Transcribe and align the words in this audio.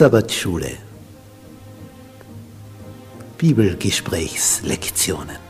Sabbatschule. 0.00 0.78
Bibelgesprächslektionen 3.36 5.49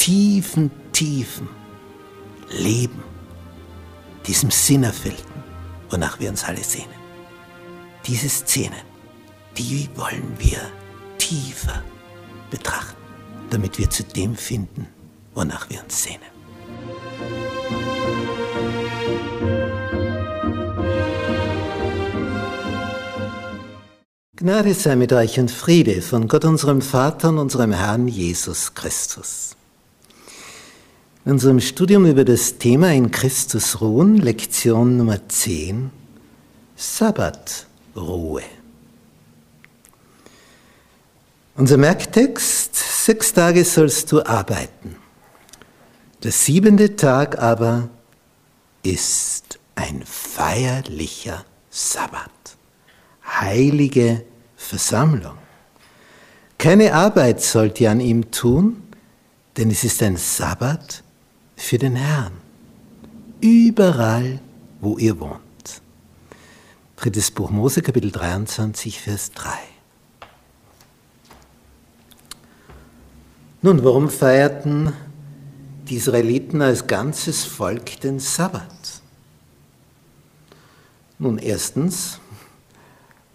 tiefen, 0.00 0.70
tiefen 0.92 1.46
Leben, 2.48 3.02
diesem 4.26 4.50
Sinnerfüllten, 4.50 5.42
wonach 5.90 6.18
wir 6.18 6.30
uns 6.30 6.42
alle 6.42 6.64
sehnen. 6.64 7.00
Diese 8.06 8.30
Szenen, 8.30 8.80
die 9.58 9.90
wollen 9.94 10.34
wir 10.38 10.58
tiefer 11.18 11.82
betrachten, 12.50 12.96
damit 13.50 13.78
wir 13.78 13.90
zu 13.90 14.02
dem 14.02 14.34
finden, 14.36 14.86
wonach 15.34 15.68
wir 15.68 15.82
uns 15.84 16.02
sehnen. 16.02 16.30
Gnade 24.34 24.72
sei 24.72 24.96
mit 24.96 25.12
euch 25.12 25.38
und 25.38 25.50
Friede 25.50 26.00
von 26.00 26.26
Gott 26.26 26.46
unserem 26.46 26.80
Vater 26.80 27.28
und 27.28 27.38
unserem 27.38 27.72
Herrn 27.72 28.08
Jesus 28.08 28.72
Christus. 28.72 29.59
In 31.26 31.32
unserem 31.32 31.60
Studium 31.60 32.06
über 32.06 32.24
das 32.24 32.56
Thema 32.56 32.94
in 32.94 33.10
Christus 33.10 33.82
ruhen, 33.82 34.16
Lektion 34.16 34.96
Nummer 34.96 35.28
10, 35.28 35.90
Sabbatruhe. 36.76 38.42
Unser 41.56 41.76
Merktext, 41.76 42.74
sechs 43.04 43.34
Tage 43.34 43.66
sollst 43.66 44.10
du 44.12 44.22
arbeiten. 44.24 44.96
Der 46.22 46.32
siebente 46.32 46.96
Tag 46.96 47.38
aber 47.38 47.90
ist 48.82 49.58
ein 49.74 50.02
feierlicher 50.06 51.44
Sabbat. 51.68 52.30
Heilige 53.26 54.24
Versammlung. 54.56 55.36
Keine 56.56 56.94
Arbeit 56.94 57.42
sollt 57.42 57.78
ihr 57.78 57.90
an 57.90 58.00
ihm 58.00 58.30
tun, 58.30 58.82
denn 59.58 59.70
es 59.70 59.84
ist 59.84 60.02
ein 60.02 60.16
Sabbat 60.16 61.02
für 61.60 61.78
den 61.78 61.94
Herrn. 61.94 62.32
Überall, 63.40 64.40
wo 64.80 64.98
ihr 64.98 65.20
wohnt. 65.20 65.40
Drittes 66.96 67.30
Buch 67.30 67.50
Mose, 67.50 67.82
Kapitel 67.82 68.10
23, 68.10 69.00
Vers 69.00 69.30
3. 69.32 69.50
Nun, 73.62 73.84
warum 73.84 74.08
feierten 74.08 74.92
die 75.88 75.96
Israeliten 75.96 76.62
als 76.62 76.86
ganzes 76.86 77.44
Volk 77.44 78.00
den 78.00 78.18
Sabbat? 78.18 79.02
Nun, 81.18 81.38
erstens, 81.38 82.20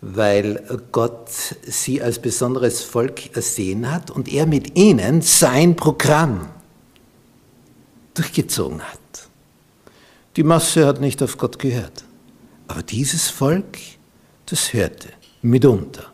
weil 0.02 0.82
Gott 0.92 1.30
sie 1.64 2.02
als 2.02 2.20
besonderes 2.20 2.82
Volk 2.84 3.36
ersehen 3.36 3.92
hat 3.92 4.10
und 4.10 4.28
er 4.32 4.48
mit 4.48 4.78
ihnen 4.78 5.22
sein 5.22 5.76
Programm 5.76 6.50
durchgezogen 8.16 8.82
hat. 8.82 9.00
Die 10.36 10.44
Masse 10.44 10.86
hat 10.86 11.00
nicht 11.00 11.22
auf 11.24 11.38
Gott 11.38 11.60
gehört, 11.60 12.04
aber 12.68 12.84
dieses 12.84 13.30
Volk, 13.30 13.78
das 14.48 14.74
hörte 14.74 15.10
mitunter 15.42 16.12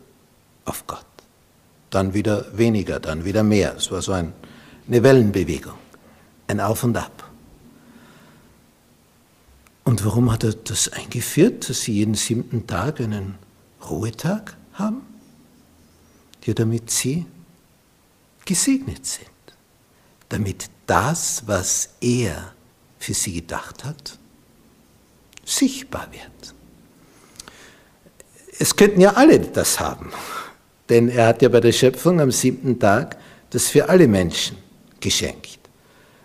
auf 0.64 0.86
Gott. 0.86 1.06
Dann 1.90 2.14
wieder 2.14 2.46
weniger, 2.56 3.00
dann 3.00 3.24
wieder 3.24 3.42
mehr. 3.42 3.74
Es 3.76 3.90
war 3.90 4.02
so 4.02 4.12
ein, 4.12 4.32
eine 4.86 5.02
Wellenbewegung, 5.02 5.74
ein 6.46 6.60
Auf 6.60 6.84
und 6.84 6.96
Ab. 6.96 7.30
Und 9.84 10.04
warum 10.04 10.30
hat 10.30 10.44
er 10.44 10.52
das 10.52 10.88
eingeführt, 10.88 11.68
dass 11.68 11.82
sie 11.82 11.94
jeden 11.94 12.14
siebten 12.14 12.66
Tag 12.66 13.00
einen 13.00 13.34
Ruhetag 13.88 14.56
haben? 14.74 15.02
Ja, 16.44 16.54
damit 16.54 16.90
sie 16.90 17.26
gesegnet 18.44 19.06
sind. 19.06 19.28
Damit 20.32 20.70
das, 20.86 21.42
was 21.44 21.90
er 22.00 22.54
für 22.98 23.12
sie 23.12 23.34
gedacht 23.34 23.84
hat, 23.84 24.18
sichtbar 25.44 26.08
wird. 26.10 26.54
Es 28.58 28.74
könnten 28.74 29.02
ja 29.02 29.12
alle 29.12 29.38
das 29.40 29.78
haben, 29.78 30.10
denn 30.88 31.10
er 31.10 31.26
hat 31.26 31.42
ja 31.42 31.50
bei 31.50 31.60
der 31.60 31.72
Schöpfung 31.72 32.18
am 32.18 32.30
siebten 32.30 32.78
Tag 32.78 33.18
das 33.50 33.68
für 33.68 33.90
alle 33.90 34.08
Menschen 34.08 34.56
geschenkt. 35.00 35.58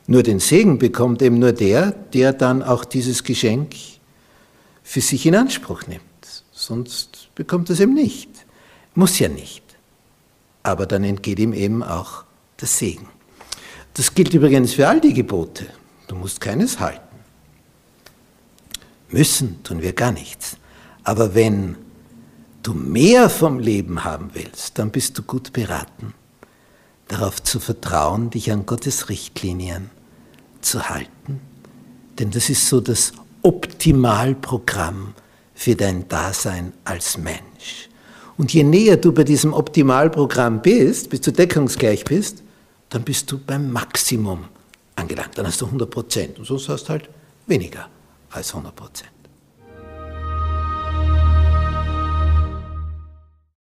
Nur 0.06 0.23
den 0.23 0.40
Segen 0.40 0.79
bekommt 0.79 1.22
eben 1.22 1.40
nur 1.40 1.51
der, 1.51 1.91
der 1.91 2.31
dann 2.31 2.63
auch 2.63 2.85
dieses 2.85 3.25
Geschenk 3.25 3.75
für 4.84 5.01
sich 5.01 5.25
in 5.25 5.35
Anspruch 5.35 5.85
nimmt. 5.85 6.01
Sonst 6.53 7.28
bekommt 7.35 7.69
es 7.69 7.81
eben 7.81 7.94
nicht. 7.94 8.29
Muss 8.96 9.19
ja 9.19 9.28
nicht. 9.28 9.63
Aber 10.63 10.85
dann 10.85 11.03
entgeht 11.03 11.40
ihm 11.40 11.51
eben 11.51 11.84
auch 11.84 12.23
der 12.62 12.69
Segen. 12.69 13.16
Das 13.97 14.13
gilt 14.13 14.31
übrigens 14.35 14.74
für 14.74 14.88
all 14.88 15.02
die 15.02 15.13
Gebote. 15.13 15.66
Du 16.08 16.16
musst 16.16 16.40
keines 16.40 16.80
halten. 16.80 17.02
Müssen 19.09 19.63
tun 19.63 19.81
wir 19.81 19.94
gar 19.94 20.12
nichts. 20.12 20.58
Aber 21.03 21.34
wenn 21.34 21.75
du 22.62 22.74
mehr 22.74 23.28
vom 23.30 23.58
Leben 23.58 24.03
haben 24.03 24.30
willst, 24.34 24.78
dann 24.78 24.91
bist 24.91 25.18
du 25.18 25.24
gut 25.24 25.52
beraten, 25.52 26.13
darauf 27.08 27.41
zu 27.41 27.59
vertrauen, 27.59 28.30
dich 28.30 28.52
an 28.52 28.68
Gottes 28.68 29.09
Richtlinien 29.09 29.90
zu 30.62 30.90
halten. 30.90 31.41
Denn 32.19 32.29
das 32.29 32.52
ist 32.52 32.68
so 32.68 32.81
das 32.81 33.14
Optimalprogramm 33.41 35.16
für 35.56 35.75
dein 35.75 36.08
Dasein 36.08 36.74
als 36.84 37.18
Mensch. 37.18 37.90
Und 38.38 38.53
je 38.53 38.64
näher 38.64 38.97
du 38.97 39.12
bei 39.12 39.24
diesem 39.24 39.53
Optimalprogramm 39.53 40.62
bist, 40.62 41.09
bis 41.09 41.22
du 41.22 41.31
deckungsgleich 41.31 42.03
bist, 42.06 42.44
dann 42.90 43.03
bist 43.03 43.31
du 43.31 43.40
beim 43.40 43.72
Maximum 43.72 44.46
angelangt. 44.96 45.38
Dann 45.38 45.48
hast 45.48 45.62
du 45.62 45.66
100 45.66 45.90
Prozent 45.90 46.40
und 46.40 46.46
sonst 46.46 46.70
hast 46.70 46.86
du 46.86 46.90
halt 46.90 47.09
weniger 47.46 47.90
als 48.31 48.50
100 48.50 48.75
Prozent. 48.75 49.12